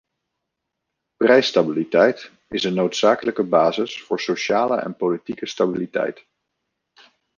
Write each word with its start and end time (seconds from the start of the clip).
Prijsstabiliteit 1.17 2.31
is 2.47 2.63
een 2.63 2.73
noodzakelijke 2.73 3.43
basis 3.43 4.01
voor 4.03 4.19
sociale 4.19 4.75
en 4.77 4.95
politieke 4.95 5.47
stabiliteit. 5.47 6.25